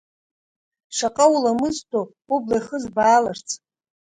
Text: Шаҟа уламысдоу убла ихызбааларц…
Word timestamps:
Шаҟа 0.95 1.25
уламысдоу 1.33 2.05
убла 2.33 2.57
ихызбааларц… 2.59 3.47